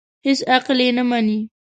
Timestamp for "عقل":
0.55-0.77